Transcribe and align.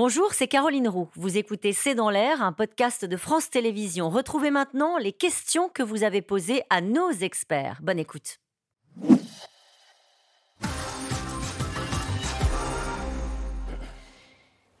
Bonjour, 0.00 0.32
c'est 0.32 0.46
Caroline 0.46 0.86
Roux. 0.86 1.08
Vous 1.16 1.38
écoutez 1.38 1.72
C'est 1.72 1.96
dans 1.96 2.08
l'air, 2.08 2.40
un 2.40 2.52
podcast 2.52 3.04
de 3.04 3.16
France 3.16 3.50
Télévisions. 3.50 4.10
Retrouvez 4.10 4.52
maintenant 4.52 4.96
les 4.96 5.10
questions 5.10 5.68
que 5.68 5.82
vous 5.82 6.04
avez 6.04 6.22
posées 6.22 6.62
à 6.70 6.80
nos 6.80 7.10
experts. 7.10 7.80
Bonne 7.82 7.98
écoute. 7.98 8.38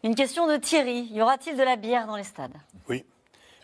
Une 0.04 0.14
question 0.14 0.46
de 0.46 0.56
Thierry. 0.56 1.08
Y 1.10 1.20
aura-t-il 1.20 1.56
de 1.56 1.64
la 1.64 1.74
bière 1.74 2.06
dans 2.06 2.14
les 2.14 2.22
stades? 2.22 2.54
Oui. 2.88 3.04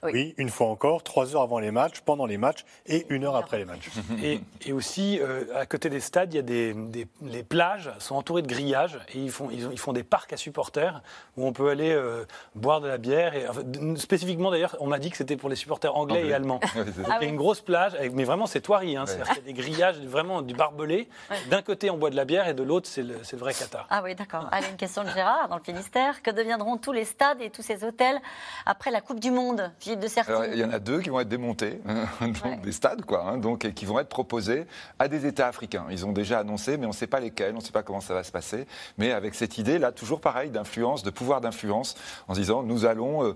Oui. 0.05 0.11
Oui. 0.13 0.35
une 0.39 0.49
fois 0.51 0.69
encore, 0.69 1.03
trois 1.03 1.35
heures 1.35 1.43
avant 1.43 1.59
les 1.59 1.71
matchs, 1.71 2.01
pendant 2.01 2.27
les 2.27 2.37
matchs 2.39 2.65
et 2.87 3.07
une 3.09 3.25
heure 3.25 3.37
après 3.37 3.59
les 3.59 3.65
matchs. 3.65 3.89
Et, 4.23 4.41
et 4.67 4.73
aussi, 4.73 5.19
euh, 5.21 5.45
à 5.55 5.67
côté 5.67 5.89
des 5.91 6.01
stades, 6.01 6.33
il 6.33 6.37
y 6.37 6.41
a 6.41 6.43
des, 6.43 6.75
des- 6.75 7.07
les 7.23 7.43
plages 7.43 7.91
sont 7.99 8.15
entourées 8.15 8.43
de 8.43 8.47
grillages 8.47 8.99
et 9.15 9.19
ils 9.19 9.31
font, 9.31 9.49
ils, 9.51 9.67
ont- 9.67 9.71
ils 9.73 9.79
font 9.79 9.93
des 9.93 10.03
parcs 10.05 10.33
à 10.33 10.37
supporters 10.37 11.03
où 11.37 11.47
on 11.47 11.53
peut 11.53 11.69
aller 11.71 11.91
euh, 11.93 12.25
boire 12.55 12.81
de 12.81 12.89
la 12.89 12.99
bière. 12.99 13.35
Et, 13.35 13.49
enfin, 13.49 13.63
spécifiquement, 13.97 14.51
d'ailleurs, 14.51 14.77
on 14.81 14.87
m'a 14.87 14.99
dit 14.99 15.11
que 15.11 15.17
c'était 15.17 15.37
pour 15.37 15.49
les 15.49 15.57
supporters 15.57 15.95
anglais, 15.97 16.19
Anglais. 16.19 16.31
et 16.31 16.35
allemands. 16.35 16.61
Ouais, 16.77 16.85
c'est 16.87 17.03
ça. 17.03 17.09
Donc, 17.09 17.17
il 17.21 17.25
y 17.25 17.27
a 17.27 17.31
une 17.31 17.37
grosse 17.37 17.61
plage, 17.61 17.95
avec- 17.95 18.13
mais 18.13 18.25
vraiment 18.25 18.47
c'est 18.47 18.61
toirie, 18.61 18.97
hein, 18.97 19.07
c'est-à-dire 19.07 19.29
qu'il 19.35 19.37
y 19.37 19.51
a 19.51 19.53
des 19.53 19.53
grillages, 19.55 19.97
vraiment 20.01 20.43
du 20.43 20.55
barbelé. 20.55 21.09
D'un 21.51 21.63
côté, 21.63 21.91
on 21.91 21.97
boit 21.97 22.11
de 22.11 22.17
la 22.17 22.25
bière 22.25 22.47
et 22.49 22.55
de 22.55 22.63
l'autre, 22.63 22.89
c'est 22.89 23.03
le, 23.03 23.17
c'est 23.23 23.37
le 23.37 23.41
vrai 23.41 23.55
Qatar. 23.55 23.87
Ah 23.91 24.03
oui, 24.05 24.15
d'accord. 24.15 24.47
Allez, 24.53 24.67
une 24.71 24.77
question 24.77 25.03
de 25.05 25.09
Gérard 25.09 25.49
dans 25.49 25.57
le 25.57 25.63
Finistère. 25.63 26.23
Que 26.23 26.31
deviendront 26.31 26.77
tous 26.77 26.93
les 26.93 27.05
stades 27.05 27.41
et 27.41 27.51
tous 27.51 27.63
ces 27.63 27.85
hôtels 27.85 28.21
après 28.67 28.91
la 28.91 29.01
Coupe 29.01 29.21
du 29.21 29.31
Monde? 29.31 29.71
De 29.97 30.09
Cercy. 30.09 30.31
Alors, 30.31 30.45
il 30.47 30.59
y 30.59 30.65
en 30.65 30.71
a 30.73 30.79
deux 30.79 31.01
qui 31.01 31.11
vont 31.11 31.21
être 31.21 31.29
démontés, 31.29 31.81
donc 32.21 32.37
Ouais. 32.45 32.57
des 32.63 32.73
stades, 32.73 33.05
quoi, 33.05 33.25
hein, 33.27 33.39
donc, 33.39 33.65
et 33.65 33.73
qui 33.73 33.85
vont 33.87 33.99
être 33.99 34.09
proposés 34.09 34.67
à 34.99 35.09
des 35.09 35.27
États 35.27 35.47
africains. 35.49 35.85
Ils 35.91 36.05
ont 36.07 36.13
déjà 36.13 36.41
annoncé, 36.41 36.77
mais 36.77 36.87
on 36.87 36.91
ne 36.91 36.95
sait 36.95 37.07
pas 37.07 37.21
lesquels, 37.21 37.53
on 37.55 37.59
ne 37.59 37.63
sait 37.63 37.73
pas 37.73 37.83
comment 37.83 38.01
ça 38.01 38.15
va 38.15 38.25
se 38.25 38.33
passer. 38.33 38.67
Mais 38.99 39.13
avec 39.13 39.35
cette 39.35 39.59
idée, 39.59 39.79
là, 39.79 39.93
toujours 39.93 40.21
pareil, 40.21 40.51
d'influence, 40.51 41.03
de 41.03 41.11
pouvoir 41.11 41.41
d'influence, 41.41 41.95
en 42.29 42.35
se 42.35 42.41
disant, 42.41 42.63
nous 42.63 42.85
allons, 42.87 43.25
euh, 43.25 43.35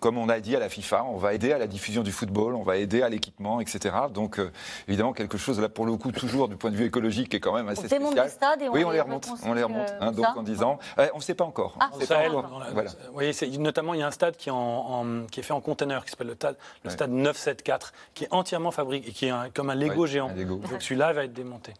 comme 0.00 0.18
on 0.18 0.28
a 0.28 0.40
dit 0.40 0.56
à 0.56 0.58
la 0.58 0.68
FIFA, 0.68 1.04
on 1.04 1.16
va 1.16 1.34
aider 1.34 1.52
à 1.52 1.58
la 1.58 1.66
diffusion 1.66 2.02
du 2.02 2.12
football, 2.12 2.54
on 2.54 2.62
va 2.62 2.76
aider 2.76 3.02
à 3.02 3.08
l'équipement, 3.08 3.60
etc. 3.60 3.94
Donc, 4.12 4.38
euh, 4.38 4.50
évidemment, 4.86 5.12
quelque 5.12 5.38
chose, 5.38 5.60
là, 5.60 5.68
pour 5.68 5.86
le 5.86 5.96
coup, 5.96 6.12
toujours 6.12 6.48
du 6.48 6.56
point 6.56 6.70
de 6.70 6.76
vue 6.76 6.86
écologique, 6.86 7.30
qui 7.30 7.36
est 7.36 7.40
quand 7.40 7.54
même 7.54 7.68
assez 7.68 7.84
On 7.84 7.88
démonte 7.88 8.12
spécial. 8.12 8.26
des 8.26 8.32
stades 8.32 8.62
et 8.62 8.68
on 8.68 8.72
oui, 8.72 8.84
on 8.84 8.90
les 8.90 9.00
remonte, 9.00 9.26
on 9.44 9.54
les 9.54 9.62
reconstruit, 9.62 9.62
remonte. 9.62 9.90
euh, 9.90 9.98
hein, 10.08 10.12
donc, 10.12 10.24
ça 10.26 10.34
en 10.38 10.42
disant, 10.42 10.78
eh, 10.98 11.02
on 11.14 11.18
ne 11.18 11.22
sait 11.22 11.34
pas 11.34 11.44
encore. 11.44 11.76
Ah, 11.80 11.90
On 11.92 11.96
Au 11.96 12.00
sait 12.00 12.06
pas 12.06 12.14
Sahel, 12.16 12.30
encore. 12.36 12.62
Voilà. 12.72 12.90
vous 12.90 13.12
voyez, 13.12 13.32
c'est- 13.32 13.48
notamment, 13.58 13.94
il 13.94 14.00
y 14.00 14.02
a 14.02 14.06
un 14.06 14.10
stade 14.12 14.36
qui 14.36 14.48
est, 14.48 14.52
en, 14.52 14.56
en- 14.58 15.26
qui 15.30 15.37
est 15.38 15.42
fait 15.42 15.52
en 15.52 15.60
conteneur, 15.60 16.04
qui 16.04 16.10
s'appelle 16.10 16.26
le, 16.28 16.34
stade- 16.34 16.56
le 16.84 16.88
Ouais. 16.88 16.94
stade 16.94 17.10
974, 17.10 17.92
qui 18.14 18.24
est 18.24 18.28
entièrement 18.30 18.70
fabriqué, 18.70 19.12
qui 19.12 19.26
est 19.26 19.30
un- 19.30 19.50
comme 19.50 19.70
un 19.70 19.74
Lego 19.74 20.02
Ouais, 20.02 20.08
géant. 20.08 20.28
un 20.28 20.34
Lego. 20.34 20.56
Donc 20.56 20.82
celui-là 20.82 21.12
va 21.12 21.24
être 21.24 21.32
démonté. 21.32 21.72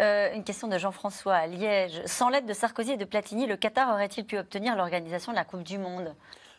Euh, 0.00 0.32
une 0.34 0.42
question 0.44 0.66
de 0.68 0.76
Jean-François 0.78 1.34
à 1.34 1.46
Liège. 1.46 2.02
Sans 2.06 2.28
l'aide 2.28 2.46
de 2.46 2.52
Sarkozy 2.52 2.92
et 2.92 2.96
de 2.96 3.04
Platini, 3.04 3.46
le 3.46 3.56
Qatar 3.56 3.88
aurait-il 3.90 4.24
pu 4.24 4.38
obtenir 4.38 4.74
l'organisation 4.76 5.32
de 5.32 5.36
la 5.36 5.44
Coupe 5.44 5.62
du 5.62 5.78
Monde? 5.78 6.14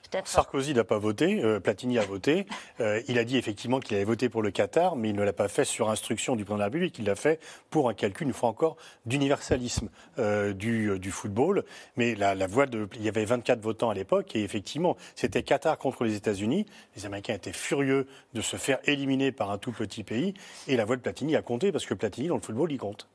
Peut-être. 0.10 0.28
Sarkozy 0.28 0.74
n'a 0.74 0.84
pas 0.84 0.98
voté, 0.98 1.44
euh, 1.44 1.60
Platini 1.60 2.00
a 2.00 2.06
voté. 2.06 2.46
Euh, 2.82 3.02
il 3.08 3.18
a 3.20 3.24
dit 3.24 3.38
effectivement 3.38 3.80
qu'il 3.80 3.96
avait 3.96 4.04
voté 4.04 4.28
pour 4.28 4.42
le 4.42 4.52
Qatar, 4.52 4.98
mais 4.98 5.10
il 5.10 5.16
ne 5.16 5.24
l'a 5.24 5.32
pas 5.32 5.48
fait 5.48 5.64
sur 5.64 5.90
instruction 5.90 6.36
du 6.36 6.44
président 6.44 6.56
de 6.56 6.60
la 6.60 6.66
République. 6.66 7.00
Il 7.00 7.06
l'a 7.06 7.16
fait 7.16 7.40
pour 7.70 7.88
un 7.88 7.94
calcul, 7.94 8.28
une 8.28 8.34
fois 8.34 8.50
encore, 8.50 8.76
d'universalisme 9.06 9.90
euh, 10.20 10.52
du, 10.52 11.00
du 11.00 11.10
football. 11.12 11.64
Mais 11.96 12.16
la, 12.16 12.36
la 12.36 12.48
voix 12.48 12.66
de, 12.66 12.90
il 12.96 13.04
y 13.04 13.08
avait 13.08 13.24
24 13.24 13.62
votants 13.62 13.90
à 13.90 13.94
l'époque, 13.94 14.36
et 14.36 14.44
effectivement, 14.44 14.98
c'était 15.16 15.42
Qatar 15.42 15.78
contre 15.78 16.04
les 16.04 16.16
États-Unis. 16.16 16.66
Les 16.98 17.06
Américains 17.06 17.36
étaient 17.36 17.54
furieux 17.54 18.08
de 18.34 18.42
se 18.42 18.58
faire 18.58 18.80
éliminer 18.84 19.32
par 19.32 19.52
un 19.52 19.58
tout 19.58 19.72
petit 19.72 20.04
pays, 20.04 20.34
et 20.68 20.76
la 20.76 20.84
voix 20.84 20.98
de 20.98 21.02
Platini 21.02 21.38
a 21.38 21.42
compté 21.42 21.72
parce 21.72 21.86
que 21.86 21.94
Platini 21.94 22.28
dans 22.28 22.36
le 22.36 22.42
football, 22.42 22.74
il 22.74 22.78
compte. 22.78 23.08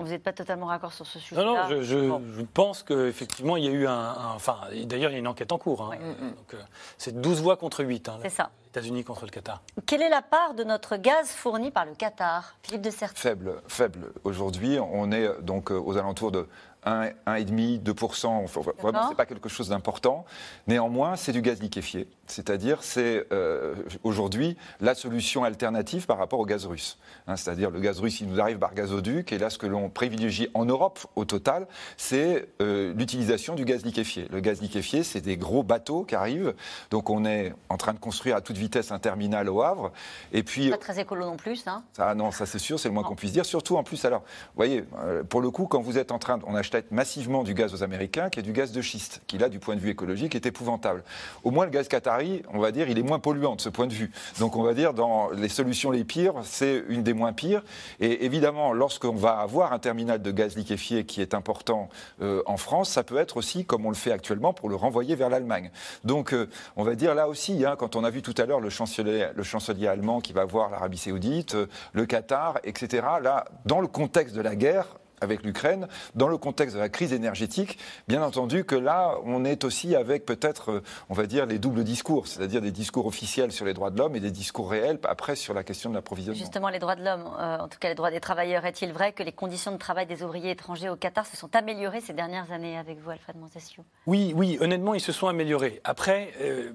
Vous 0.00 0.10
n'êtes 0.10 0.22
pas 0.22 0.32
totalement 0.32 0.66
raccord 0.66 0.92
sur 0.92 1.04
ce 1.06 1.18
sujet 1.18 1.34
Non, 1.42 1.56
non, 1.56 1.66
je, 1.68 1.82
je- 1.82 2.08
Bon. 2.08 2.22
je 2.36 2.42
pense 2.42 2.84
qu'effectivement, 2.84 3.56
il 3.56 3.64
y 3.64 3.68
a 3.68 3.72
eu 3.72 3.88
un. 3.88 3.92
un- 3.92 4.32
enfin, 4.36 4.58
d'ailleurs, 4.84 5.10
il 5.10 5.14
y 5.14 5.16
a 5.16 5.18
une 5.18 5.26
enquête 5.26 5.50
en 5.50 5.58
cours. 5.58 5.82
hein. 5.82 5.96
Donc, 6.20 6.54
euh, 6.54 6.58
c'est 6.98 7.20
12 7.20 7.42
voix 7.42 7.56
contre 7.56 7.82
8. 7.82 8.08
hein, 8.08 8.20
C'est 8.22 8.28
ça. 8.30 8.50
les 8.62 8.68
États-Unis 8.68 9.02
contre 9.02 9.24
le 9.24 9.32
Qatar. 9.32 9.60
Quelle 9.86 10.02
est 10.02 10.08
la 10.08 10.22
part 10.22 10.54
de 10.54 10.62
notre 10.62 10.96
gaz 10.98 11.30
fourni 11.30 11.72
par 11.72 11.84
le 11.84 11.96
Qatar 11.96 12.54
Philippe 12.62 12.82
de 12.82 12.90
Cercy? 12.90 13.16
Faible, 13.16 13.60
faible. 13.66 14.12
Aujourd'hui, 14.22 14.78
on 14.78 15.10
est 15.10 15.42
donc 15.42 15.72
euh, 15.72 15.80
aux 15.80 15.96
alentours 15.96 16.30
de 16.30 16.46
1, 16.77 16.77
1,5, 16.88 17.82
2%. 17.82 18.26
Enfin, 18.26 18.60
vraiment, 18.60 18.92
D'accord. 18.92 19.06
c'est 19.10 19.14
pas 19.16 19.26
quelque 19.26 19.48
chose 19.48 19.68
d'important. 19.68 20.24
Néanmoins, 20.66 21.16
c'est 21.16 21.32
du 21.32 21.42
gaz 21.42 21.60
liquéfié. 21.60 22.08
C'est-à-dire, 22.26 22.82
c'est 22.82 23.26
euh, 23.32 23.74
aujourd'hui 24.04 24.56
la 24.80 24.94
solution 24.94 25.44
alternative 25.44 26.06
par 26.06 26.18
rapport 26.18 26.38
au 26.40 26.46
gaz 26.46 26.66
russe. 26.66 26.98
Hein, 27.26 27.36
C'est-à-dire, 27.36 27.70
le 27.70 27.80
gaz 27.80 28.00
russe, 28.00 28.20
il 28.20 28.28
nous 28.28 28.40
arrive 28.40 28.58
par 28.58 28.74
gazoduc. 28.74 29.32
Et 29.32 29.38
là, 29.38 29.50
ce 29.50 29.58
que 29.58 29.66
l'on 29.66 29.88
privilégie 29.88 30.48
en 30.54 30.64
Europe, 30.64 30.98
au 31.16 31.24
total, 31.24 31.66
c'est 31.96 32.48
euh, 32.60 32.92
l'utilisation 32.94 33.54
du 33.54 33.64
gaz 33.64 33.84
liquéfié. 33.84 34.26
Le 34.30 34.40
gaz 34.40 34.60
liquéfié, 34.60 35.02
c'est 35.02 35.20
des 35.20 35.36
gros 35.36 35.62
bateaux 35.62 36.04
qui 36.04 36.14
arrivent. 36.14 36.54
Donc, 36.90 37.10
on 37.10 37.24
est 37.24 37.52
en 37.68 37.76
train 37.76 37.94
de 37.94 37.98
construire 37.98 38.36
à 38.36 38.40
toute 38.40 38.56
vitesse 38.56 38.92
un 38.92 38.98
terminal 38.98 39.48
au 39.48 39.62
Havre. 39.62 39.92
Et 40.32 40.42
puis, 40.42 40.70
Pas 40.70 40.76
très 40.78 41.00
écolo 41.00 41.24
non 41.24 41.36
plus, 41.36 41.66
hein 41.66 41.82
ça, 41.92 42.14
non, 42.14 42.30
ça 42.30 42.46
c'est 42.46 42.58
sûr, 42.58 42.78
c'est 42.78 42.88
le 42.88 42.94
moins 42.94 43.02
qu'on 43.04 43.14
puisse 43.16 43.32
dire. 43.32 43.44
Surtout 43.46 43.76
en 43.76 43.82
plus, 43.84 44.04
alors, 44.04 44.20
vous 44.20 44.56
voyez, 44.56 44.84
euh, 45.02 45.22
pour 45.22 45.40
le 45.40 45.50
coup, 45.50 45.66
quand 45.66 45.80
vous 45.80 45.98
êtes 45.98 46.12
en 46.12 46.18
train, 46.18 46.38
de- 46.38 46.44
on 46.46 46.54
achète 46.54 46.77
massivement 46.90 47.44
du 47.44 47.54
gaz 47.54 47.74
aux 47.74 47.82
Américains, 47.82 48.30
qui 48.30 48.40
est 48.40 48.42
du 48.42 48.52
gaz 48.52 48.72
de 48.72 48.82
schiste, 48.82 49.20
qui 49.26 49.38
là, 49.38 49.48
du 49.48 49.58
point 49.58 49.76
de 49.76 49.80
vue 49.80 49.90
écologique, 49.90 50.34
est 50.34 50.46
épouvantable. 50.46 51.02
Au 51.44 51.50
moins, 51.50 51.64
le 51.64 51.70
gaz 51.70 51.88
qatari, 51.88 52.42
on 52.52 52.58
va 52.58 52.72
dire, 52.72 52.88
il 52.88 52.98
est 52.98 53.02
moins 53.02 53.18
polluant 53.18 53.56
de 53.56 53.60
ce 53.60 53.68
point 53.68 53.86
de 53.86 53.92
vue. 53.92 54.10
Donc, 54.38 54.56
on 54.56 54.62
va 54.62 54.74
dire, 54.74 54.94
dans 54.94 55.30
les 55.30 55.48
solutions 55.48 55.90
les 55.90 56.04
pires, 56.04 56.34
c'est 56.42 56.82
une 56.88 57.02
des 57.02 57.14
moins 57.14 57.32
pires. 57.32 57.62
Et 58.00 58.24
évidemment, 58.24 58.72
lorsqu'on 58.72 59.14
va 59.14 59.38
avoir 59.38 59.72
un 59.72 59.78
terminal 59.78 60.22
de 60.22 60.30
gaz 60.30 60.56
liquéfié 60.56 61.04
qui 61.04 61.20
est 61.20 61.34
important 61.34 61.88
euh, 62.22 62.42
en 62.46 62.56
France, 62.56 62.90
ça 62.90 63.02
peut 63.02 63.18
être 63.18 63.36
aussi, 63.36 63.64
comme 63.64 63.86
on 63.86 63.90
le 63.90 63.96
fait 63.96 64.12
actuellement, 64.12 64.52
pour 64.52 64.68
le 64.68 64.76
renvoyer 64.76 65.14
vers 65.14 65.28
l'Allemagne. 65.28 65.70
Donc, 66.04 66.32
euh, 66.32 66.48
on 66.76 66.84
va 66.84 66.94
dire 66.94 67.14
là 67.14 67.28
aussi, 67.28 67.64
hein, 67.64 67.76
quand 67.78 67.96
on 67.96 68.04
a 68.04 68.10
vu 68.10 68.22
tout 68.22 68.34
à 68.38 68.46
l'heure 68.46 68.60
le 68.60 68.70
chancelier, 68.70 69.28
le 69.34 69.42
chancelier 69.42 69.86
allemand 69.86 70.20
qui 70.20 70.32
va 70.32 70.44
voir 70.44 70.70
l'Arabie 70.70 70.98
Saoudite, 70.98 71.54
euh, 71.54 71.66
le 71.92 72.06
Qatar, 72.06 72.58
etc. 72.64 73.06
Là, 73.22 73.44
dans 73.64 73.80
le 73.80 73.88
contexte 73.88 74.34
de 74.34 74.40
la 74.40 74.56
guerre 74.56 74.86
avec 75.20 75.42
l'Ukraine, 75.42 75.88
dans 76.14 76.28
le 76.28 76.38
contexte 76.38 76.74
de 76.76 76.80
la 76.80 76.88
crise 76.88 77.12
énergétique, 77.12 77.78
bien 78.06 78.22
entendu 78.22 78.64
que 78.64 78.74
là, 78.74 79.14
on 79.24 79.44
est 79.44 79.64
aussi 79.64 79.96
avec 79.96 80.26
peut-être, 80.26 80.70
euh, 80.70 80.82
on 81.08 81.14
va 81.14 81.26
dire, 81.26 81.46
les 81.46 81.58
doubles 81.58 81.84
discours, 81.84 82.26
c'est-à-dire 82.26 82.60
des 82.60 82.70
discours 82.70 83.06
officiels 83.06 83.52
sur 83.52 83.64
les 83.64 83.74
droits 83.74 83.90
de 83.90 83.98
l'homme 83.98 84.16
et 84.16 84.20
des 84.20 84.30
discours 84.30 84.70
réels 84.70 84.98
après 85.04 85.36
sur 85.36 85.54
la 85.54 85.64
question 85.64 85.90
de 85.90 85.94
l'approvisionnement. 85.94 86.38
Justement, 86.38 86.68
les 86.68 86.78
droits 86.78 86.96
de 86.96 87.04
l'homme, 87.04 87.24
euh, 87.38 87.58
en 87.58 87.68
tout 87.68 87.78
cas 87.78 87.88
les 87.88 87.94
droits 87.94 88.10
des 88.10 88.20
travailleurs, 88.20 88.64
est-il 88.64 88.92
vrai 88.92 89.12
que 89.12 89.22
les 89.22 89.32
conditions 89.32 89.72
de 89.72 89.76
travail 89.76 90.06
des 90.06 90.22
ouvriers 90.22 90.50
étrangers 90.50 90.88
au 90.88 90.96
Qatar 90.96 91.26
se 91.26 91.36
sont 91.36 91.54
améliorées 91.54 92.00
ces 92.00 92.12
dernières 92.12 92.52
années 92.52 92.76
avec 92.76 92.98
vous, 93.00 93.10
Alfred 93.10 93.36
Montesquieu? 93.36 93.82
Oui, 94.06 94.32
oui, 94.36 94.58
honnêtement, 94.60 94.94
ils 94.94 95.00
se 95.00 95.12
sont 95.12 95.28
améliorés. 95.28 95.80
Après, 95.84 96.32
euh, 96.40 96.72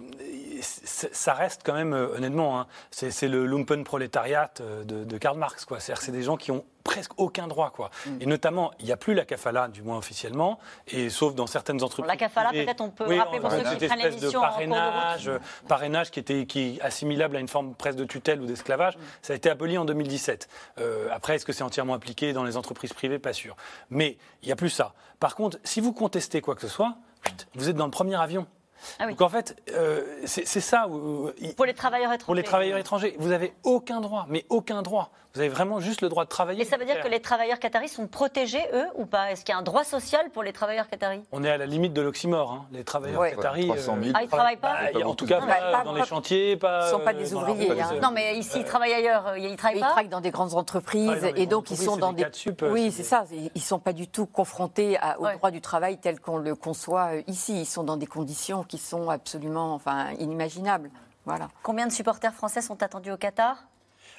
ça 0.64 1.34
reste 1.34 1.62
quand 1.64 1.74
même, 1.74 1.94
euh, 1.94 2.16
honnêtement, 2.16 2.60
hein, 2.60 2.68
c'est 2.92 3.28
le 3.28 3.46
lumpenprolétariat 3.46 4.52
euh, 4.62 4.84
de, 4.84 5.04
de 5.04 5.18
Karl 5.18 5.38
Marx. 5.38 5.66
C'est-à-dire 5.68 6.00
que 6.00 6.04
c'est 6.04 6.12
des 6.12 6.24
gens 6.24 6.38
qui 6.38 6.52
ont 6.52 6.66
presque 6.84 7.12
aucun 7.18 7.48
droit. 7.48 7.72
Quoi. 7.72 7.90
Et 8.20 8.26
notamment, 8.26 8.72
il 8.80 8.86
n'y 8.86 8.92
a 8.92 8.98
plus 8.98 9.14
la 9.14 9.26
kafala, 9.26 9.68
du 9.68 9.82
moins 9.82 9.98
officiellement, 9.98 10.60
et 10.88 11.10
sauf 11.10 11.34
dans 11.34 11.48
certaines 11.48 11.82
entreprises. 11.84 12.08
La 12.08 12.18
kafala, 12.18 12.52
peut-être 12.52 12.82
on 12.82 12.90
peut 12.90 13.06
Oui, 13.08 13.18
rappeler 13.18 13.40
pour 13.40 13.52
ceux 13.52 13.64
qui 13.64 13.88
prennent 13.88 14.00
de 14.00 14.08
l'émission 14.10 14.40
en 14.40 14.44
de 14.44 14.48
parrainage, 14.48 15.28
euh, 15.28 15.40
parrainage 15.68 16.12
qui, 16.12 16.20
était, 16.20 16.46
qui 16.46 16.60
est 16.78 16.82
assimilable 16.82 17.38
à 17.38 17.40
une 17.40 17.48
forme 17.48 17.74
presque 17.76 17.98
de 17.98 18.06
tutelle 18.06 18.42
ou 18.42 18.46
d'esclavage, 18.46 18.98
ça 19.22 19.34
a 19.34 19.36
été 19.36 19.50
aboli 19.50 19.78
en 19.78 19.86
2017. 19.86 20.50
Euh, 20.80 21.08
après, 21.12 21.36
est-ce 21.36 21.46
que 21.46 21.54
c'est 21.54 21.64
entièrement 21.64 21.94
appliqué 21.94 22.34
dans 22.34 22.44
les 22.44 22.58
entreprises 22.58 22.94
privées? 22.94 23.20
Pas 23.20 23.34
sûr. 23.34 23.56
Mais 23.90 24.18
il 24.42 24.48
n'y 24.48 24.52
a 24.52 24.58
plus 24.58 24.70
ça. 24.70 24.94
Par 25.20 25.36
contre, 25.36 25.58
si 25.64 25.80
vous 25.80 25.94
contestez 25.94 26.42
quoi 26.42 26.56
que 26.56 26.62
ce 26.62 26.68
soit, 26.68 26.96
vous 27.56 27.70
êtes 27.70 27.76
dans 27.76 27.86
le 27.86 27.92
premier 27.92 28.16
avion. 28.16 28.46
Ah 29.00 29.04
oui. 29.06 29.12
Donc 29.12 29.22
en 29.22 29.30
fait, 29.30 29.56
euh, 29.72 30.02
c'est 30.26 30.46
ça. 30.46 30.88
où- 30.88 31.30
Pour 31.56 31.66
les 31.66 31.74
travailleurs 31.74 32.12
étrangers. 32.14 32.26
pour 32.26 32.36
les 32.36 32.44
travailleurs 32.44 32.78
étrangers, 32.78 33.16
vous 33.20 33.32
avez 33.32 33.54
aucun 33.64 34.02
droit, 34.02 34.26
mais 34.30 34.46
aucun 34.50 34.82
droit. 34.82 35.10
Vous 35.36 35.40
avez 35.40 35.50
vraiment 35.50 35.80
juste 35.80 36.02
le 36.02 36.10
droit 36.10 36.26
de 36.26 36.30
travailler. 36.30 36.62
Et 36.62 36.66
ça 36.66 36.78
veut 36.78 36.86
dire 36.86 37.02
que 37.02 37.08
les 37.08 37.20
travailleurs 37.20 37.58
qataris 37.58 37.88
sont 37.90 38.06
protégés, 38.06 38.62
eux, 38.72 38.86
ou 38.94 39.08
pas? 39.08 39.32
Est-ce 39.32 39.44
qu'il 39.44 39.52
y 39.52 39.56
a 39.56 39.60
un 39.60 39.64
droit 39.64 39.84
social 39.84 40.30
pour 40.30 40.44
les 40.44 40.54
travailleurs 40.54 40.88
qataris? 40.88 41.24
On 41.32 41.44
est 41.44 41.50
à 41.50 41.58
la 41.58 41.66
limite 41.66 41.92
de 41.94 42.04
l'oxymore. 42.04 42.52
hein. 42.52 42.66
Les 42.72 42.84
travailleurs 42.84 43.20
Ouais. 43.20 43.32
qataris. 43.36 43.66
300 43.66 43.98
000. 44.00 44.12
Ah, 44.16 44.22
ils 44.22 44.28
travaillent 44.30 44.58
pas? 44.58 44.76
bah, 44.94 45.00
Pas 45.02 45.08
en 45.08 45.16
tout 45.16 45.26
cas, 45.26 45.40
Non, 45.40 45.48
pas, 45.48 45.54
bah, 45.54 45.72
pas- 45.72 45.84
dans 45.86 45.94
pas- 45.94 46.00
les 46.02 46.06
chantiers, 46.06 46.56
pas. 46.56 46.86
Ils 46.86 46.92
sont 46.92 47.00
pas 47.00 47.14
euh, 47.16 47.24
des 47.24 47.30
dans 47.32 47.42
ouvriers, 47.42 47.72
hein. 47.72 47.88
pas 48.00 48.00
Non, 48.00 48.12
mais 48.14 48.38
ici, 48.38 48.60
ils 48.60 48.64
travaillent 48.64 48.94
ailleurs, 48.94 49.28
euh, 49.30 49.40
ils 49.40 49.56
travaillent 49.56 49.78
Ils 49.78 49.82
pas? 49.82 49.88
travaillent 49.88 50.08
dans 50.10 50.22
des 50.22 50.30
grandes 50.30 50.54
entreprises 50.54 51.10
les 51.24 51.42
et 51.42 51.46
donc 51.48 51.66
grandes 51.66 51.80
ils 51.80 51.84
sont 51.84 51.94
entreprises, 51.94 52.46
dans 52.56 52.62
des. 52.62 52.64
euh, 52.68 52.72
oui, 52.72 52.92
c'est 52.92 53.02
ça. 53.02 53.26
Ils 53.32 53.50
ne 53.56 53.60
sont 53.60 53.80
pas 53.80 53.94
du 53.94 54.08
tout 54.08 54.28
confrontés 54.28 54.98
à- 55.00 55.20
au 55.20 55.24
Ouais. 55.24 55.36
droit 55.38 55.50
du 55.50 55.62
travail 55.62 55.98
tel 55.98 56.20
qu'on 56.20 56.38
le 56.38 56.54
conçoit 56.54 57.14
euh, 57.16 57.22
ici. 57.26 57.60
Ils 57.62 57.66
sont 57.66 57.84
dans 57.84 57.98
des 57.98 58.06
conditions 58.06 58.62
qui 58.74 58.80
sont 58.80 59.12
absolument 59.12 59.76
enfin, 59.76 60.14
inimaginables. 60.18 60.90
Voilà. 61.26 61.50
Combien 61.62 61.86
de 61.86 61.92
supporters 61.92 62.34
français 62.34 62.64
sont 62.64 62.82
attendus 62.82 63.12
au 63.12 63.18
Qatar? 63.18 63.68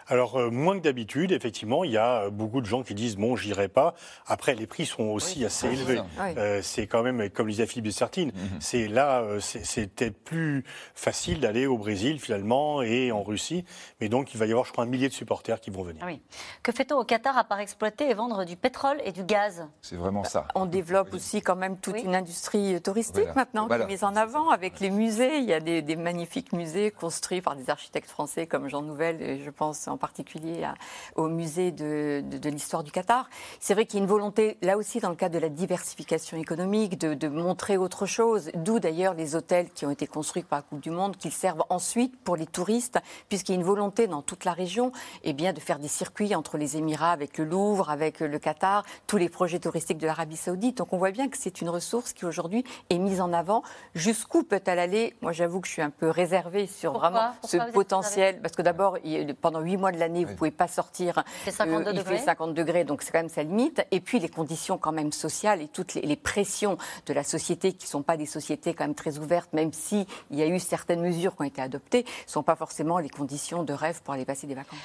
Alors, 0.06 0.37
euh, 0.39 0.51
moins 0.51 0.77
que 0.79 0.83
d'habitude, 0.85 1.33
effectivement, 1.33 1.85
il 1.85 1.93
y 1.93 1.97
a 1.97 2.25
euh, 2.25 2.31
beaucoup 2.31 2.61
de 2.61 2.67
gens 2.67 2.83
qui 2.83 2.95
disent 2.95 3.17
bon, 3.17 3.37
j'irai 3.37 3.69
pas. 3.69 3.95
Après, 4.27 4.55
les 4.55 4.67
prix 4.67 4.87
sont 4.87 5.05
aussi 5.05 5.45
assez 5.45 5.67
élevés. 5.69 6.01
Oui. 6.21 6.35
Euh, 6.37 6.61
c'est 6.62 6.87
quand 6.87 7.03
même, 7.03 7.31
comme 7.31 7.49
disait 7.49 7.67
Philippe 7.67 7.87
de 7.87 7.91
Sertine, 7.91 8.33
c'est 8.61 8.87
là, 8.89 9.21
euh, 9.23 9.41
c'est 9.41 9.87
peut-être 9.95 10.23
plus 10.23 10.65
facile 10.95 11.41
d'aller 11.41 11.67
au 11.67 11.79
Brésil 11.79 12.21
finalement 12.21 12.83
et 12.83 13.12
en 13.12 13.23
Russie. 13.23 13.65
Mais 14.01 14.09
donc, 14.09 14.35
il 14.35 14.39
va 14.39 14.47
y 14.47 14.51
avoir, 14.51 14.65
je 14.67 14.73
crois, 14.73 14.85
un 14.85 14.89
millier 14.89 15.09
de 15.09 15.15
supporters 15.15 15.61
qui 15.61 15.71
vont 15.71 15.83
venir. 15.83 16.03
Ah 16.05 16.09
oui. 16.09 16.21
Que 16.62 16.73
fait-on 16.73 16.97
au 16.99 17.05
Qatar 17.05 17.37
à 17.39 17.45
part 17.45 17.61
exploiter 17.61 18.09
et 18.11 18.15
vendre 18.15 18.45
du 18.45 18.56
pétrole 18.56 18.99
et 19.05 19.12
du 19.12 19.25
gaz? 19.25 19.67
C'est 19.81 19.97
vraiment 19.97 20.25
ça. 20.25 20.47
On 20.55 20.67
développe 20.67 21.09
Oui. 21.12 21.17
aussi 21.17 21.41
quand 21.43 21.56
même 21.56 21.79
toute 21.79 21.95
Oui. 21.95 22.03
une 22.05 22.15
industrie 22.15 22.81
touristique 22.83 23.17
Voilà. 23.17 23.35
maintenant 23.35 23.67
Voilà. 23.67 23.85
qui 23.87 23.91
est 23.93 23.95
mise 23.95 24.05
en 24.05 24.17
avant 24.17 24.51
avec 24.51 24.81
les 24.81 24.91
musées. 24.91 25.39
Il 25.39 25.45
y 25.45 25.53
a 25.55 25.61
des, 25.61 25.83
des 25.83 25.97
magnifiques 25.97 26.53
musées 26.53 26.91
construits 26.91 27.41
par 27.41 27.56
des 27.56 27.71
architectes 27.71 28.11
français 28.11 28.47
comme 28.47 28.69
Jean 28.69 28.83
Nouvel 28.83 29.23
et 29.23 29.43
je 29.43 29.51
pense 29.51 29.89
en 29.94 29.96
particulier 29.96 30.64
à- 30.64 30.75
au 31.17 31.29
musée 31.29 31.70
de, 31.73 32.23
de- 32.29 32.38
de 32.38 32.50
l'histoire 32.50 32.82
du 32.85 32.91
Qatar. 32.91 33.29
C'est 33.61 33.75
vrai 33.75 33.87
qu'il 33.87 33.99
y 33.99 34.02
a 34.02 34.05
une 34.05 34.11
volonté 34.11 34.58
là 34.62 34.76
aussi 34.76 35.00
dans 35.00 35.08
le 35.11 35.17
cadre 35.17 35.35
de 35.35 35.38
la 35.41 35.49
diversification 35.49 36.37
économique 36.37 36.99
de, 36.99 37.14
de 37.14 37.29
montrer 37.29 37.76
autre 37.76 38.06
chose. 38.06 38.50
D'où 38.55 38.79
d'ailleurs 38.81 39.14
les 39.14 39.35
hôtels 39.37 39.70
qui 39.70 39.87
ont 39.87 39.91
été 39.91 40.06
construits 40.06 40.43
par 40.43 40.58
la 40.58 40.62
Coupe 40.62 40.81
du 40.81 40.91
Monde 40.91 41.17
qu'ils 41.17 41.32
servent 41.32 41.64
ensuite 41.70 42.17
pour 42.23 42.37
les 42.37 42.46
touristes 42.46 42.99
puisqu'il 43.29 43.52
y 43.52 43.55
a 43.55 43.58
une 43.61 43.67
volonté 43.67 44.06
dans 44.06 44.23
toute 44.23 44.44
la 44.44 44.52
région 44.52 44.93
eh 45.23 45.32
bien, 45.32 45.52
de 45.52 45.61
faire 45.61 45.79
des 45.79 45.88
circuits 45.88 46.35
entre 46.35 46.58
les 46.58 46.76
Émirats 46.76 47.12
avec 47.12 47.38
le 47.38 47.44
Louvre, 47.44 47.91
avec 47.91 48.20
le 48.20 48.38
Qatar, 48.38 48.85
tous 49.06 49.17
les 49.17 49.29
projets 49.29 49.58
touristiques 49.61 49.99
de 49.99 50.06
l'Arabie 50.06 50.37
Saoudite. 50.37 50.79
Donc 50.79 50.93
on 50.93 50.99
voit 50.99 51.11
bien 51.12 51.29
que 51.29 51.37
c'est 51.38 51.61
une 51.61 51.69
ressource 51.69 52.12
qui 52.12 52.25
aujourd'hui 52.25 52.64
est 52.91 52.99
mise 52.99 53.20
en 53.20 53.32
avant. 53.32 53.62
Jusqu'où 53.94 54.43
peut-elle 54.43 54.79
aller? 54.79 55.14
Moi 55.23 55.32
j'avoue 55.32 55.61
que 55.61 55.69
je 55.69 55.73
suis 55.73 55.82
un 55.82 55.91
peu 55.91 56.11
réservée 56.11 56.67
sur 56.67 56.93
Pourquoi? 56.93 57.11
vraiment 57.11 57.32
Pourquoi 57.41 57.67
ce 57.67 57.73
potentiel. 57.73 58.41
Parce 58.43 58.55
que 58.56 58.62
d'abord, 58.62 58.99
pendant 59.41 59.61
huit 59.61 59.76
mois 59.76 59.84
de 59.93 59.99
l'année, 59.99 60.25
vous 60.25 60.33
ne 60.33 60.37
pouvez 60.37 60.51
pas 60.51 60.69
sortir. 60.69 61.23
fait 61.45 61.51
52 61.51 61.89
Euh, 61.89 61.93
il 61.93 61.99
degrés. 61.99 62.19
fait 62.19 62.25
50 62.25 62.55
degrés, 62.55 62.85
donc 62.85 63.03
c'est 63.03 63.13
quand 63.13 63.19
même 63.21 63.29
sa 63.29 63.43
limite. 63.43 63.85
Et 63.91 64.01
puis 64.01 64.19
les 64.19 64.29
conditions 64.29 64.79
quand 64.79 64.93
même 64.93 65.13
sociales 65.13 65.61
et 65.63 65.69
toutes 65.69 65.95
les, 65.95 66.03
les 66.03 66.17
pressions 66.17 66.77
de 67.07 67.13
la 67.13 67.23
société 67.25 67.73
qui 67.73 67.87
ne 67.87 67.91
sont 67.91 68.03
pas 68.03 68.17
des 68.17 68.27
sociétés 68.27 68.75
quand 68.75 68.85
même 68.85 68.95
très 68.95 69.19
ouvertes, 69.19 69.53
même 69.53 69.73
si 69.73 70.07
il 70.31 70.39
y 70.39 70.43
a 70.43 70.47
eu 70.47 70.59
certaines 70.61 71.01
mesures 71.01 71.35
qui 71.37 71.43
ont 71.43 71.47
été 71.47 71.63
adoptées, 71.63 72.05
ne 72.05 72.31
sont 72.31 72.43
pas 72.43 72.57
forcément 72.57 72.99
les 72.99 73.09
conditions 73.09 73.63
de 73.63 73.73
rêve 73.73 74.01
pour 74.03 74.15
aller 74.15 74.25
passer 74.25 74.47
des 74.47 74.55
vacances. 74.55 74.79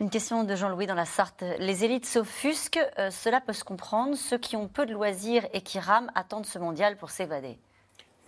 Une 0.00 0.10
question 0.10 0.42
de 0.42 0.56
Jean-Louis 0.56 0.86
dans 0.86 0.94
la 0.96 1.04
Sarthe. 1.04 1.44
Les 1.58 1.84
élites 1.84 2.06
s'offusquent, 2.06 2.80
euh, 2.98 3.10
cela 3.10 3.40
peut 3.40 3.52
se 3.52 3.62
comprendre. 3.62 4.16
Ceux 4.16 4.38
qui 4.38 4.56
ont 4.56 4.66
peu 4.66 4.84
de 4.84 4.92
loisirs 4.92 5.46
et 5.52 5.60
qui 5.60 5.78
rament 5.78 6.10
attendent 6.16 6.46
ce 6.46 6.58
mondial 6.58 6.96
pour 6.96 7.10
s'évader. 7.10 7.58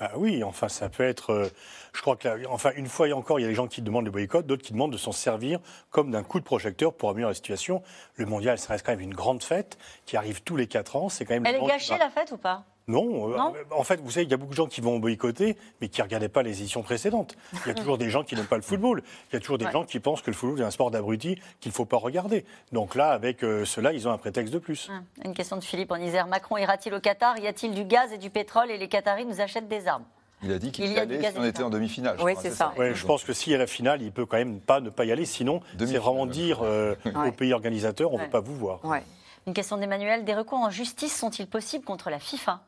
Bah 0.01 0.11
oui, 0.17 0.43
enfin, 0.43 0.69
ça 0.69 0.89
peut 0.89 1.05
être. 1.05 1.31
euh, 1.31 1.49
je 1.95 2.01
crois 2.01 2.17
que, 2.17 2.27
là, 2.27 2.37
enfin, 2.51 2.71
une 2.75 2.89
fois 2.89 3.09
et 3.09 3.13
encore, 3.13 3.39
il 3.39 3.43
y 3.43 3.45
a 3.45 3.49
des 3.49 3.55
gens 3.55 3.69
qui 3.69 3.81
demandent 3.81 4.05
le 4.05 4.11
boycott, 4.11 4.45
d'autres 4.45 4.63
qui 4.63 4.73
demandent 4.73 4.93
de 4.93 4.99
s'en 4.99 5.13
servir 5.13 5.61
comme 5.91 6.11
d'un 6.11 6.25
coup 6.25 6.41
de 6.41 6.45
projecteur 6.45 6.93
pour 6.93 7.11
améliorer 7.11 7.31
la 7.31 7.37
situation. 7.37 7.83
Le 8.17 8.27
mondial, 8.27 8.59
ça 8.59 8.73
reste 8.73 8.85
quand 8.85 8.93
même 8.93 9.01
une 9.01 9.15
grande 9.15 9.43
fête 9.43 9.79
qui 10.05 10.17
arrive 10.17 10.43
tous 10.43 10.57
les 10.57 10.67
quatre 10.67 10.97
ans. 10.97 11.09
C'est 11.09 11.25
quand 11.25 11.35
même. 11.35 11.47
Elle 11.47 11.57
le 11.57 11.63
est 11.63 11.69
gâchée 11.69 11.97
la 11.97 12.11
fête 12.11 12.33
ou 12.33 12.39
pas? 12.39 12.65
Non, 12.87 13.31
euh, 13.33 13.37
Non 13.37 13.55
en 13.71 13.83
fait, 13.85 14.01
vous 14.01 14.11
savez, 14.11 14.25
il 14.27 14.31
y 14.31 14.35
a 14.35 14.37
beaucoup 14.37 14.51
de 14.53 14.57
gens 14.57 14.67
qui 14.67 14.81
vont 14.83 14.99
boycotter, 14.99 15.57
mais 15.81 15.89
qui 15.89 16.01
ne 16.01 16.05
regardaient 16.05 16.29
pas 16.29 16.43
les 16.43 16.61
éditions 16.61 16.83
précédentes. 16.83 17.35
Il 17.65 17.69
y 17.69 17.71
a 17.71 17.75
toujours 17.75 17.97
des 17.97 18.11
gens 18.11 18.25
qui 18.25 18.35
n'aiment 18.37 18.45
pas 18.47 18.57
le 18.57 18.63
football. 18.63 19.03
Il 19.31 19.35
y 19.35 19.37
a 19.37 19.41
toujours 19.41 19.57
des 19.59 19.65
Ouais. 19.65 19.73
gens 19.73 19.85
qui 19.85 20.01
pensent 20.01 20.21
que 20.21 20.31
le 20.31 20.37
football 20.37 20.61
est 20.61 20.65
un 20.65 20.71
sport 20.71 20.91
d'abruti 20.91 21.41
qu'il 21.61 21.71
ne 21.71 21.75
faut 21.75 21.87
pas 21.87 21.97
regarder. 21.97 22.45
Donc 22.73 22.95
là, 22.95 23.11
avec 23.13 23.43
euh, 23.43 23.65
cela, 23.65 23.93
ils 23.95 24.07
ont 24.07 24.11
un 24.13 24.19
prétexte 24.19 24.53
de 24.53 24.59
plus. 24.59 24.91
Hum, 24.91 25.03
Une 25.25 25.33
question 25.35 25.57
de 25.57 25.65
Philippe 25.65 25.91
en 25.93 25.97
Isère. 25.97 26.27
Macron 26.27 26.59
ira-t-il 26.59 26.95
au 26.95 27.01
Qatar? 27.01 27.39
Y 27.39 27.47
a-t-il 27.47 27.75
du 27.75 27.85
gaz 27.85 28.13
et 28.13 28.19
du 28.19 28.29
pétrole 28.29 28.71
et 28.71 28.77
les 28.77 28.89
Qataris 28.89 29.25
nous 29.25 29.41
achètent 29.41 29.69
des 29.69 29.89
armes? 29.89 30.05
Il 30.43 30.53
a 30.53 30.59
dit 30.59 30.71
qu'il 30.71 30.85
Il 30.85 30.91
y 30.91 30.95
y 30.95 30.99
a 30.99 31.07
du 31.07 31.15
allait 31.17 31.31
si 31.33 31.39
on 31.39 31.45
était 31.45 31.63
en 31.63 31.71
demi-finale. 31.71 32.17
je 32.19 32.25
Oui, 32.25 32.35
c'est 32.39 32.51
ça. 32.51 32.75
Ouais, 32.77 32.95
je 32.95 33.07
pense 33.07 33.25
que 33.25 33.33
s'il 33.33 33.53
y 33.53 33.55
a 33.55 33.59
la 33.59 33.67
finale, 33.67 34.03
il 34.03 34.13
peut 34.13 34.27
quand 34.27 34.37
même 34.37 34.61
pas 34.61 34.81
ne 34.81 34.91
pas 34.91 35.07
y 35.07 35.13
aller. 35.13 35.25
Sinon, 35.25 35.61
c'est 35.79 35.97
vraiment 35.97 36.27
dire 36.27 36.61
euh, 36.63 36.95
Ouais. 37.07 37.29
au 37.29 37.33
pays 37.33 37.55
organisateur, 37.55 38.11
on 38.11 38.17
ne 38.17 38.19
Ouais. 38.19 38.25
veut 38.27 38.31
pas 38.31 38.41
vous 38.41 38.55
voir. 38.57 38.85
Ouais. 38.85 39.03
Une 39.47 39.55
question 39.55 39.79
d'Emmanuel. 39.79 40.25
Des 40.27 40.35
recours 40.35 40.59
en 40.59 40.69
justice 40.69 41.17
sont-ils 41.19 41.47
possibles 41.47 41.85
contre 41.87 42.11
la 42.11 42.19
FIFA? 42.19 42.61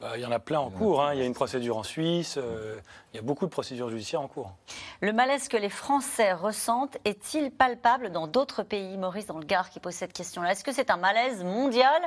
Bah, 0.00 0.12
il 0.14 0.20
y 0.20 0.26
en 0.26 0.30
a 0.30 0.38
plein 0.38 0.60
en 0.60 0.70
cours. 0.70 1.02
hein. 1.02 1.12
Il 1.14 1.18
y 1.18 1.22
a 1.22 1.26
une 1.26 1.34
procédure 1.34 1.76
en 1.76 1.82
Suisse. 1.82 2.36
euh, 2.36 2.78
il 3.12 3.16
y 3.16 3.18
a 3.18 3.22
beaucoup 3.22 3.46
de 3.46 3.50
procédures 3.50 3.90
judiciaires 3.90 4.20
en 4.20 4.28
cours. 4.28 4.52
Le 5.00 5.12
malaise 5.12 5.48
que 5.48 5.56
les 5.56 5.70
Français 5.70 6.32
ressentent 6.32 6.98
est-il 7.04 7.50
palpable 7.50 8.10
dans 8.10 8.28
d'autres 8.28 8.62
pays 8.62 8.96
Maurice 8.96 9.26
dans 9.26 9.38
le 9.38 9.44
Gard 9.44 9.70
qui 9.70 9.80
pose 9.80 9.94
cette 9.94 10.12
question-là? 10.12 10.52
Est-ce 10.52 10.62
que 10.62 10.72
c'est 10.72 10.90
un 10.90 10.98
malaise 10.98 11.42
mondial 11.42 12.00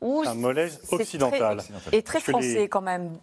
ou 0.00 0.22
Un 0.26 0.34
C'est 0.84 0.92
occidental. 0.94 1.62
Et 1.92 2.02
très 2.02 2.14
Parce 2.20 2.24
que 2.26 2.30
les- 2.32 2.38
français 2.54 2.68
quand 2.68 2.80
même. 2.80 3.18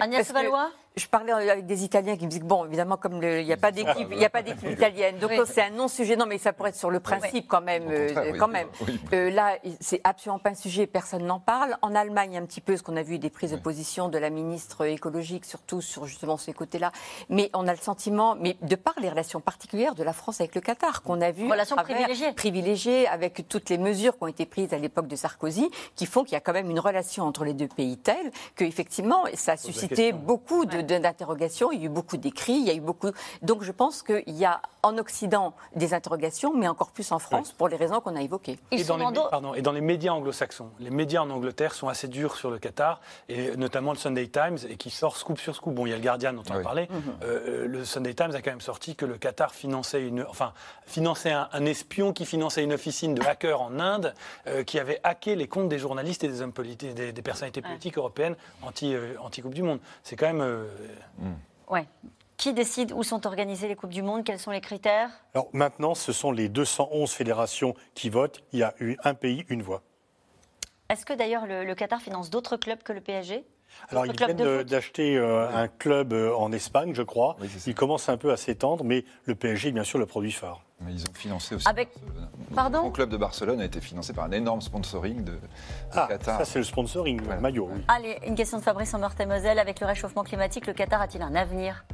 Agnès 0.00 0.18
Parce 0.18 0.28
que- 0.28 0.34
Valois 0.34 0.70
Je 0.94 1.06
parlais 1.06 1.32
avec 1.32 1.64
des 1.64 1.84
Italiens 1.84 2.18
qui 2.18 2.26
me 2.26 2.28
disaient 2.28 2.42
que, 2.42 2.46
bon, 2.46 2.66
évidemment, 2.66 2.98
comme 2.98 3.22
il 3.22 3.46
n'y 3.46 3.52
a 3.54 3.56
pas 3.56 3.72
d'équipe, 3.72 4.08
il 4.10 4.18
n'y 4.18 4.26
a 4.26 4.28
pas 4.28 4.42
d'équipe 4.42 4.68
italienne, 4.70 5.16
donc 5.18 5.30
Oui. 5.30 5.38
c'est 5.46 5.62
un 5.62 5.70
non-sujet. 5.70 6.16
Non, 6.16 6.26
mais 6.26 6.36
ça 6.36 6.52
pourrait 6.52 6.68
être 6.68 6.76
sur 6.76 6.90
le 6.90 7.00
principe 7.00 7.48
quand 7.48 7.62
même, 7.62 7.84
euh, 7.88 8.30
oui. 8.32 8.38
quand 8.38 8.48
même. 8.48 8.66
Oui. 8.86 9.00
Euh, 9.14 9.30
là, 9.30 9.56
c'est 9.80 10.02
absolument 10.04 10.38
pas 10.38 10.50
un 10.50 10.54
sujet, 10.54 10.86
personne 10.86 11.24
n'en 11.24 11.40
parle. 11.40 11.78
En 11.80 11.94
Allemagne, 11.94 12.36
un 12.36 12.44
petit 12.44 12.60
peu, 12.60 12.76
ce 12.76 12.82
qu'on 12.82 12.98
a 12.98 13.02
vu 13.02 13.18
des 13.18 13.30
prises 13.30 13.52
de 13.52 13.56
position 13.56 14.10
de 14.10 14.18
la 14.18 14.28
ministre 14.28 14.84
écologique, 14.84 15.46
surtout 15.46 15.80
sur 15.80 16.04
justement 16.04 16.36
ce 16.36 16.50
côté-là. 16.50 16.92
Mais 17.30 17.48
on 17.54 17.66
a 17.68 17.72
le 17.72 17.78
sentiment, 17.78 18.36
mais 18.38 18.58
de 18.60 18.76
par 18.76 18.92
les 19.00 19.08
relations 19.08 19.40
particulières 19.40 19.94
de 19.94 20.02
la 20.04 20.12
France 20.12 20.42
avec 20.42 20.54
le 20.54 20.60
Qatar, 20.60 21.00
qu'on 21.02 21.22
a 21.22 21.30
vu 21.30 21.50
Relations 21.50 21.76
privilégiées. 21.76 22.32
privilégiées, 22.34 23.08
avec 23.08 23.48
toutes 23.48 23.70
les 23.70 23.78
mesures 23.78 24.12
qui 24.18 24.24
ont 24.24 24.26
été 24.26 24.44
prises 24.44 24.74
à 24.74 24.78
l'époque 24.78 25.06
de 25.06 25.16
Sarkozy, 25.16 25.70
qui 25.96 26.04
font 26.04 26.21
qu'il 26.24 26.32
y 26.32 26.36
a 26.36 26.40
quand 26.40 26.52
même 26.52 26.70
une 26.70 26.80
relation 26.80 27.24
entre 27.24 27.44
les 27.44 27.54
deux 27.54 27.68
pays 27.68 27.96
telle 27.98 28.30
que 28.54 28.64
effectivement, 28.64 29.24
ça 29.34 29.52
a 29.52 29.56
suscité 29.56 30.12
beaucoup 30.12 30.66
d'interrogations, 30.66 31.72
il 31.72 31.80
y 31.80 31.82
a 31.82 31.86
eu 31.86 31.88
beaucoup 31.88 32.16
d'écrits, 32.16 32.54
il 32.54 32.66
y 32.66 32.70
a 32.70 32.74
eu 32.74 32.80
beaucoup. 32.80 33.10
Donc 33.42 33.62
je 33.62 33.72
pense 33.72 34.02
qu'il 34.02 34.22
y 34.26 34.44
a 34.44 34.60
en 34.82 34.98
Occident 34.98 35.54
des 35.76 35.94
interrogations, 35.94 36.52
mais 36.54 36.68
encore 36.68 36.90
plus 36.90 37.12
en 37.12 37.18
France 37.18 37.52
pour 37.52 37.68
les 37.68 37.76
raisons 37.76 38.00
qu'on 38.00 38.16
a 38.16 38.22
évoquées. 38.22 38.58
Et, 38.70 38.82
dans 38.84 38.96
les, 38.96 39.04
dans 39.04 39.12
d'autres- 39.12 39.30
pardon, 39.30 39.54
et 39.54 39.62
dans 39.62 39.72
les 39.72 39.80
médias 39.80 40.12
anglo-saxons. 40.12 40.70
Les 40.80 40.90
médias 40.90 41.20
en 41.22 41.30
Angleterre 41.30 41.74
sont 41.74 41.88
assez 41.88 42.08
durs 42.08 42.34
sur 42.36 42.50
le 42.50 42.58
Qatar, 42.58 43.00
et 43.28 43.56
notamment 43.56 43.92
le 43.92 43.98
Sunday 43.98 44.26
Times, 44.26 44.58
et 44.68 44.76
qui 44.76 44.90
sort 44.90 45.16
scoop 45.16 45.38
sur 45.38 45.54
scoop. 45.54 45.74
Bon, 45.74 45.86
il 45.86 45.90
y 45.90 45.92
a 45.92 45.96
le 45.96 46.02
Guardian 46.02 46.32
dont 46.32 46.42
on 46.50 46.54
a 46.54 46.58
oui. 46.58 46.62
parlé. 46.64 46.88
Euh, 47.22 47.66
le 47.66 47.84
Sunday 47.84 48.14
Times 48.14 48.34
a 48.34 48.42
quand 48.42 48.50
même 48.50 48.60
sorti 48.60 48.96
que 48.96 49.06
le 49.06 49.18
Qatar 49.18 49.54
finançait, 49.54 50.02
une, 50.02 50.24
enfin, 50.28 50.52
finançait 50.86 51.30
un, 51.30 51.48
un 51.52 51.64
espion 51.64 52.12
qui 52.12 52.26
finançait 52.26 52.64
une 52.64 52.72
officine 52.72 53.14
de 53.14 53.22
hackers 53.22 53.62
en 53.62 53.78
Inde, 53.78 54.14
euh, 54.48 54.64
qui 54.64 54.78
avait 54.78 55.00
hacké 55.04 55.36
les 55.36 55.46
comptes 55.48 55.68
des 55.68 55.78
journalistes 55.78 56.11
et 56.22 56.28
des 56.28 56.42
hommes 56.42 56.52
politiques, 56.52 56.94
des, 56.94 57.12
des 57.12 57.22
personnalités 57.22 57.62
politiques 57.62 57.96
européennes 57.98 58.36
anti, 58.62 58.94
euh, 58.94 59.14
anti-Coupe 59.20 59.54
du 59.54 59.62
Monde. 59.62 59.80
C'est 60.02 60.16
quand 60.16 60.26
même. 60.26 60.40
euh, 60.40 60.66
Ouais. 61.68 61.86
Qui 62.36 62.52
décide 62.54 62.92
où 62.92 63.02
sont 63.04 63.26
organisées 63.26 63.68
les 63.68 63.76
Coupes 63.76 63.90
du 63.92 64.02
Monde? 64.02 64.24
Quels 64.24 64.38
sont 64.38 64.50
les 64.50 64.60
critères? 64.60 65.10
Alors 65.34 65.48
maintenant, 65.52 65.94
ce 65.94 66.12
sont 66.12 66.32
les 66.32 66.48
211 66.48 67.10
fédérations 67.12 67.74
qui 67.94 68.10
votent. 68.10 68.42
Il 68.52 68.58
y 68.58 68.62
a 68.64 68.74
eu 68.80 68.96
un 69.04 69.14
pays, 69.14 69.44
une 69.48 69.62
voix. 69.62 69.82
Est-ce 70.88 71.06
que 71.06 71.12
d'ailleurs 71.12 71.46
le, 71.46 71.64
le 71.64 71.74
Qatar 71.74 72.00
finance 72.02 72.30
d'autres 72.30 72.56
clubs 72.56 72.82
que 72.82 72.92
le 72.92 73.00
PSG 73.00 73.44
Alors, 73.90 74.04
ils 74.06 74.12
viennent 74.16 74.62
d'acheter 74.64 75.16
euh, 75.16 75.48
un 75.48 75.68
club 75.68 76.12
euh, 76.12 76.34
en 76.34 76.52
Espagne, 76.52 76.94
je 76.94 77.02
crois. 77.02 77.36
Oui. 77.40 77.48
Ils 77.66 77.74
commencent 77.74 78.08
un 78.08 78.16
peu 78.18 78.32
à 78.32 78.36
s'étendre, 78.36 78.84
mais 78.84 79.04
le 79.24 79.34
PSG 79.34 79.68
est 79.68 79.72
bien 79.72 79.84
sûr 79.84 79.98
le 79.98 80.06
produit 80.06 80.32
phare. 80.32 80.62
Mais 80.84 80.92
ils 80.92 81.02
ont 81.02 81.14
financé 81.14 81.54
aussi. 81.54 81.68
Avec-. 81.68 81.90
Pardon 82.54 82.84
Le 82.84 82.90
club 82.90 83.08
de 83.10 83.16
Barcelone 83.16 83.60
a 83.60 83.64
été 83.64 83.80
financé 83.80 84.12
par 84.12 84.24
un 84.24 84.32
énorme 84.32 84.60
sponsoring 84.60 85.24
de, 85.24 85.32
de 85.32 85.38
Ah, 85.92 86.06
Qatar. 86.08 86.38
ça 86.38 86.44
c'est 86.44 86.58
le 86.58 86.64
sponsoring, 86.64 87.18
le 87.20 87.24
Voilà. 87.24 87.40
maillot. 87.40 87.68
oui. 87.72 87.82
Allez, 87.88 88.18
une 88.26 88.34
question 88.34 88.58
de 88.58 88.62
Fabrice 88.62 88.92
en 88.94 88.98
Meurthe-et-Moselle. 88.98 89.58
Avec 89.58 89.80
le 89.80 89.86
réchauffement 89.86 90.22
climatique, 90.24 90.66
le 90.66 90.72
Qatar 90.72 91.00
a-t-il 91.00 91.22
un 91.22 91.34
avenir? 91.34 91.84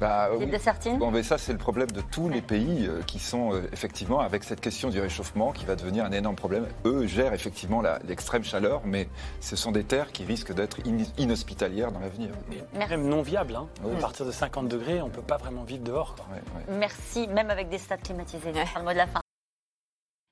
Bah, 0.00 0.30
oui. 0.36 0.46
de 0.46 0.98
Bon, 0.98 1.10
mais 1.10 1.22
ça, 1.22 1.38
c'est 1.38 1.52
le 1.52 1.58
problème 1.58 1.90
de 1.90 2.00
tous 2.00 2.28
les 2.28 2.40
pays 2.40 2.86
euh, 2.86 3.02
qui 3.06 3.18
sont 3.18 3.52
euh, 3.54 3.62
effectivement 3.72 4.20
avec 4.20 4.42
cette 4.44 4.60
question 4.60 4.90
du 4.90 5.00
réchauffement 5.00 5.52
qui 5.52 5.64
va 5.64 5.76
devenir 5.76 6.04
un 6.04 6.12
énorme 6.12 6.36
problème. 6.36 6.66
Eux 6.84 7.06
gèrent 7.06 7.34
effectivement 7.34 7.82
l'extrême 8.04 8.42
chaleur, 8.44 8.82
mais 8.84 9.08
ce 9.40 9.54
sont 9.56 9.70
des 9.72 9.84
terres 9.84 10.10
qui 10.12 10.24
risquent 10.24 10.52
d'être 10.54 10.78
in- 10.86 11.04
inhospitalières 11.18 11.92
dans 11.92 12.00
l'avenir. 12.00 12.30
même 12.74 13.06
non 13.08 13.22
viable. 13.22 13.54
hein. 13.56 13.68
Oui. 13.84 13.94
À 13.96 14.00
partir 14.00 14.26
de 14.26 14.30
50 14.32 14.68
degrés, 14.68 15.00
on 15.02 15.06
ne 15.06 15.12
peut 15.12 15.22
pas 15.22 15.36
vraiment 15.36 15.62
vivre 15.64 15.84
dehors. 15.84 16.14
quoi. 16.16 16.26
Ouais, 16.32 16.42
ouais. 16.56 16.78
Merci, 16.78 17.28
même 17.28 17.50
avec 17.50 17.68
des 17.68 17.78
stades 17.78 18.02
climatisés. 18.02 18.52
Ce 18.54 18.66
sera 18.66 18.80
le 18.80 18.84
mot 18.84 18.92
de 18.92 18.96
la 18.96 19.06
fin. 19.06 19.20